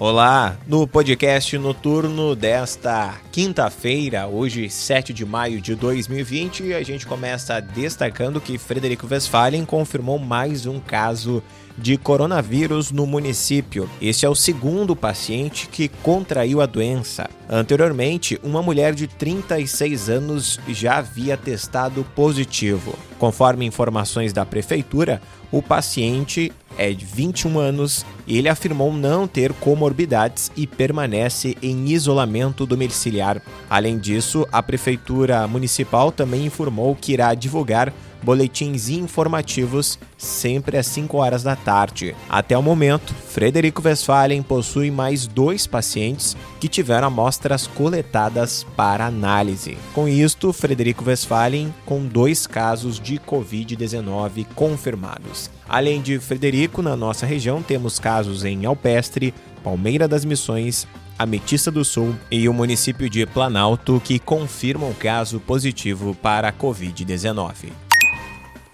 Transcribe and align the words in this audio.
Olá, 0.00 0.56
no 0.64 0.86
podcast 0.86 1.58
noturno 1.58 2.36
desta 2.36 3.16
quinta-feira, 3.32 4.28
hoje 4.28 4.70
7 4.70 5.12
de 5.12 5.26
maio 5.26 5.60
de 5.60 5.74
2020, 5.74 6.72
a 6.72 6.84
gente 6.84 7.04
começa 7.04 7.60
destacando 7.60 8.40
que 8.40 8.58
Frederico 8.58 9.08
Westphalen 9.10 9.64
confirmou 9.64 10.16
mais 10.16 10.66
um 10.66 10.78
caso 10.78 11.42
de 11.76 11.96
coronavírus 11.96 12.92
no 12.92 13.08
município. 13.08 13.90
Este 14.00 14.24
é 14.24 14.28
o 14.28 14.36
segundo 14.36 14.94
paciente 14.94 15.66
que 15.66 15.88
contraiu 15.88 16.60
a 16.60 16.66
doença. 16.66 17.28
Anteriormente, 17.48 18.38
uma 18.44 18.62
mulher 18.62 18.94
de 18.94 19.08
36 19.08 20.08
anos 20.08 20.60
já 20.68 20.98
havia 20.98 21.36
testado 21.36 22.04
positivo. 22.14 22.96
Conforme 23.18 23.66
informações 23.66 24.32
da 24.32 24.46
prefeitura, 24.46 25.20
o 25.50 25.60
paciente 25.60 26.52
é 26.76 26.92
de 26.92 27.04
21 27.04 27.58
anos 27.58 28.06
e 28.26 28.38
ele 28.38 28.48
afirmou 28.48 28.92
não 28.92 29.26
ter 29.26 29.52
comorbidades 29.54 30.52
e 30.56 30.66
permanece 30.66 31.56
em 31.60 31.88
isolamento 31.88 32.64
domiciliar. 32.64 33.42
Além 33.68 33.98
disso, 33.98 34.46
a 34.52 34.62
Prefeitura 34.62 35.48
Municipal 35.48 36.12
também 36.12 36.46
informou 36.46 36.94
que 36.94 37.12
irá 37.12 37.34
divulgar 37.34 37.92
boletins 38.22 38.88
informativos 38.88 39.98
sempre 40.16 40.76
às 40.76 40.86
5 40.86 41.16
horas 41.16 41.42
da 41.42 41.54
tarde. 41.54 42.14
Até 42.28 42.56
o 42.56 42.62
momento, 42.62 43.14
Frederico 43.14 43.82
Westphalen 43.84 44.42
possui 44.42 44.90
mais 44.90 45.26
dois 45.26 45.66
pacientes 45.66 46.36
que 46.60 46.68
tiveram 46.68 47.08
amostras 47.08 47.66
coletadas 47.66 48.66
para 48.76 49.06
análise. 49.06 49.76
Com 49.94 50.08
isto, 50.08 50.52
Frederico 50.52 51.04
Westphalen 51.04 51.72
com 51.86 52.04
dois 52.06 52.46
casos 52.46 52.98
de 52.98 53.18
Covid-19 53.18 54.46
confirmados. 54.54 55.50
Além 55.68 56.00
de 56.00 56.18
Frederico, 56.18 56.82
na 56.82 56.96
nossa 56.96 57.26
região 57.26 57.62
temos 57.62 57.98
casos 57.98 58.44
em 58.44 58.64
Alpestre, 58.64 59.34
Palmeira 59.62 60.08
das 60.08 60.24
Missões, 60.24 60.86
Ametista 61.18 61.70
do 61.70 61.84
Sul 61.84 62.14
e 62.30 62.48
o 62.48 62.54
município 62.54 63.10
de 63.10 63.26
Planalto 63.26 64.00
que 64.04 64.20
confirmam 64.20 64.92
caso 64.94 65.40
positivo 65.40 66.14
para 66.14 66.48
a 66.48 66.52
Covid-19. 66.52 67.87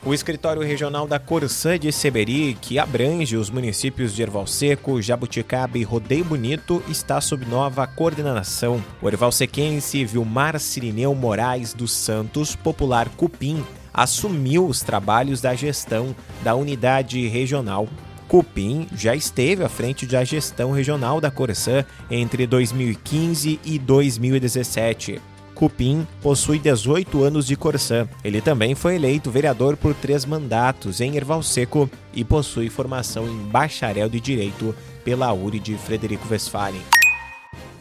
O 0.07 0.13
escritório 0.13 0.61
regional 0.61 1.07
da 1.07 1.19
Corsã 1.19 1.79
de 1.79 1.91
Seberi, 1.91 2.59
que 2.61 2.79
abrange 2.79 3.39
os 3.39 3.49
municípios 3.49 4.15
de 4.15 4.21
Erval 4.21 4.47
Seco, 4.47 5.01
Jabuticaba 5.01 5.79
e 5.79 5.83
Rodeio 5.83 6.27
Bonito, 6.27 6.83
está 6.91 7.23
sob 7.23 7.47
nova 7.47 7.87
coordenação. 7.87 8.85
O 9.01 9.09
ervalsequense 9.09 10.05
Vilmar 10.05 10.61
Cirineu 10.61 11.15
Moraes 11.15 11.73
dos 11.73 11.91
Santos, 11.91 12.55
popular 12.55 13.09
Cupim, 13.17 13.65
assumiu 13.95 14.67
os 14.67 14.83
trabalhos 14.83 15.41
da 15.41 15.55
gestão 15.55 16.15
da 16.43 16.55
unidade 16.55 17.27
regional. 17.27 17.89
Cupim 18.29 18.87
já 18.95 19.17
esteve 19.17 19.65
à 19.65 19.71
frente 19.71 20.05
da 20.05 20.23
gestão 20.23 20.71
regional 20.71 21.19
da 21.19 21.31
Corsã 21.31 21.83
entre 22.11 22.47
2015 22.47 23.59
e 23.65 23.79
2017. 23.79 25.34
Cupim 25.55 26.07
possui 26.21 26.59
18 26.59 27.23
anos 27.23 27.47
de 27.47 27.57
Corsã. 27.57 28.09
Ele 28.23 28.41
também 28.41 28.75
foi 28.75 28.97
eleito 28.97 29.31
vereador 29.31 29.77
por 29.77 29.95
três 29.95 30.25
mandatos 30.25 31.01
em 31.01 31.17
Erval 31.17 31.43
Seco 31.43 31.89
e 32.13 32.25
possui 32.25 32.69
formação 32.69 33.27
em 33.27 33.37
bacharel 33.49 34.09
de 34.09 34.21
Direito 34.21 34.75
pela 35.05 35.33
URI 35.33 35.61
de 35.61 35.77
Frederico 35.77 36.27
Westphalen. 36.31 36.83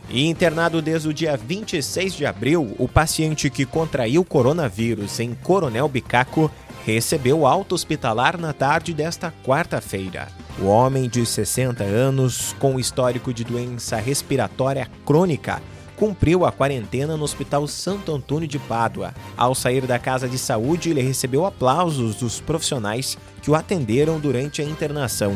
E 0.09 0.27
internado 0.27 0.81
desde 0.81 1.07
o 1.07 1.13
dia 1.13 1.35
26 1.35 2.13
de 2.13 2.25
abril, 2.25 2.75
o 2.77 2.87
paciente 2.87 3.49
que 3.49 3.65
contraiu 3.65 4.23
coronavírus 4.23 5.19
em 5.19 5.33
Coronel 5.33 5.87
Bicaco 5.87 6.51
recebeu 6.85 7.47
alta 7.47 7.73
hospitalar 7.73 8.37
na 8.37 8.53
tarde 8.53 8.93
desta 8.93 9.33
quarta-feira. 9.43 10.27
O 10.59 10.65
homem 10.65 11.09
de 11.09 11.25
60 11.25 11.83
anos, 11.83 12.53
com 12.59 12.79
histórico 12.79 13.33
de 13.33 13.43
doença 13.43 13.97
respiratória 13.97 14.87
crônica, 15.05 15.61
cumpriu 16.03 16.45
a 16.45 16.51
quarentena 16.51 17.15
no 17.15 17.23
Hospital 17.23 17.65
Santo 17.65 18.13
Antônio 18.13 18.45
de 18.45 18.59
Pádua. 18.59 19.13
Ao 19.37 19.55
sair 19.55 19.87
da 19.87 19.97
casa 19.97 20.27
de 20.27 20.37
saúde, 20.37 20.89
ele 20.89 21.01
recebeu 21.01 21.45
aplausos 21.45 22.15
dos 22.15 22.41
profissionais 22.41 23.17
que 23.41 23.49
o 23.49 23.55
atenderam 23.55 24.19
durante 24.19 24.61
a 24.61 24.65
internação. 24.65 25.33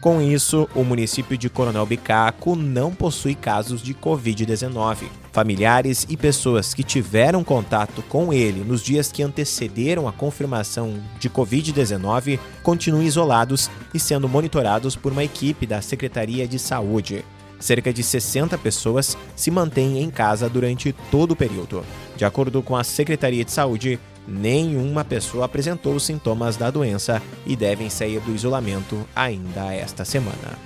Com 0.00 0.20
isso, 0.20 0.68
o 0.74 0.82
município 0.82 1.38
de 1.38 1.48
Coronel 1.48 1.86
Bicaco 1.86 2.56
não 2.56 2.92
possui 2.92 3.36
casos 3.36 3.80
de 3.80 3.94
Covid-19. 3.94 5.04
Familiares 5.30 6.04
e 6.08 6.16
pessoas 6.16 6.74
que 6.74 6.82
tiveram 6.82 7.44
contato 7.44 8.02
com 8.08 8.32
ele 8.32 8.64
nos 8.64 8.82
dias 8.82 9.12
que 9.12 9.22
antecederam 9.22 10.08
a 10.08 10.12
confirmação 10.12 11.00
de 11.20 11.30
Covid-19 11.30 12.40
continuam 12.64 13.04
isolados 13.04 13.70
e 13.94 14.00
sendo 14.00 14.28
monitorados 14.28 14.96
por 14.96 15.12
uma 15.12 15.22
equipe 15.22 15.64
da 15.64 15.80
Secretaria 15.80 16.48
de 16.48 16.58
Saúde 16.58 17.24
cerca 17.58 17.92
de 17.92 18.02
60 18.02 18.56
pessoas 18.58 19.16
se 19.34 19.50
mantêm 19.50 20.02
em 20.02 20.10
casa 20.10 20.48
durante 20.48 20.94
todo 21.10 21.32
o 21.32 21.36
período. 21.36 21.84
De 22.16 22.24
acordo 22.24 22.62
com 22.62 22.76
a 22.76 22.84
Secretaria 22.84 23.44
de 23.44 23.52
Saúde, 23.52 23.98
nenhuma 24.26 25.04
pessoa 25.04 25.46
apresentou 25.46 25.98
sintomas 25.98 26.56
da 26.56 26.70
doença 26.70 27.22
e 27.46 27.56
devem 27.56 27.88
sair 27.88 28.20
do 28.20 28.34
isolamento 28.34 29.06
ainda 29.14 29.72
esta 29.72 30.04
semana. 30.04 30.58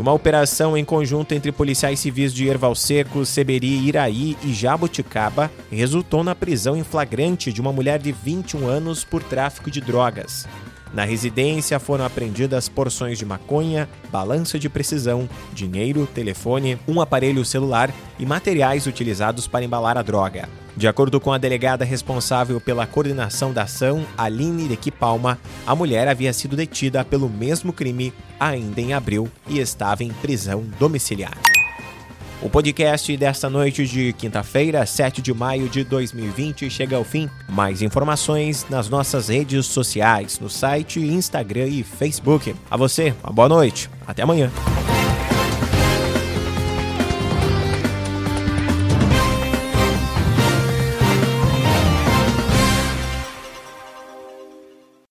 Uma 0.00 0.14
operação 0.14 0.78
em 0.78 0.84
conjunto 0.84 1.32
entre 1.34 1.52
policiais 1.52 2.00
civis 2.00 2.32
de 2.32 2.46
Erval 2.46 2.74
Seco, 2.74 3.26
Seberi, 3.26 3.86
Iraí 3.86 4.34
e 4.42 4.50
Jabuticaba 4.50 5.50
resultou 5.70 6.24
na 6.24 6.34
prisão 6.34 6.74
em 6.74 6.82
flagrante 6.82 7.52
de 7.52 7.60
uma 7.60 7.70
mulher 7.70 7.98
de 7.98 8.10
21 8.10 8.66
anos 8.66 9.04
por 9.04 9.22
tráfico 9.22 9.70
de 9.70 9.78
drogas. 9.78 10.48
Na 10.92 11.04
residência 11.04 11.78
foram 11.78 12.04
apreendidas 12.04 12.68
porções 12.68 13.18
de 13.18 13.24
maconha, 13.24 13.88
balança 14.10 14.58
de 14.58 14.68
precisão, 14.68 15.28
dinheiro, 15.52 16.06
telefone, 16.06 16.78
um 16.86 17.00
aparelho 17.00 17.44
celular 17.44 17.92
e 18.18 18.26
materiais 18.26 18.86
utilizados 18.86 19.46
para 19.46 19.64
embalar 19.64 19.96
a 19.96 20.02
droga. 20.02 20.48
De 20.76 20.88
acordo 20.88 21.20
com 21.20 21.32
a 21.32 21.38
delegada 21.38 21.84
responsável 21.84 22.60
pela 22.60 22.86
coordenação 22.86 23.52
da 23.52 23.62
ação, 23.62 24.04
Aline 24.16 24.68
de 24.68 24.90
Palma, 24.90 25.38
a 25.66 25.74
mulher 25.74 26.08
havia 26.08 26.32
sido 26.32 26.56
detida 26.56 27.04
pelo 27.04 27.28
mesmo 27.28 27.72
crime 27.72 28.12
ainda 28.38 28.80
em 28.80 28.92
abril 28.92 29.28
e 29.48 29.58
estava 29.58 30.02
em 30.02 30.12
prisão 30.12 30.64
domiciliar. 30.78 31.49
O 32.42 32.48
podcast 32.48 33.14
desta 33.18 33.50
noite 33.50 33.86
de 33.86 34.14
quinta-feira, 34.14 34.86
7 34.86 35.20
de 35.20 35.34
maio 35.34 35.68
de 35.68 35.84
2020, 35.84 36.70
chega 36.70 36.96
ao 36.96 37.04
fim. 37.04 37.28
Mais 37.46 37.82
informações 37.82 38.66
nas 38.70 38.88
nossas 38.88 39.28
redes 39.28 39.66
sociais, 39.66 40.38
no 40.40 40.48
site, 40.48 41.00
Instagram 41.00 41.66
e 41.66 41.82
Facebook. 41.82 42.54
A 42.70 42.78
você, 42.78 43.14
uma 43.22 43.32
boa 43.32 43.48
noite. 43.48 43.90
Até 44.06 44.22
amanhã. 44.22 44.50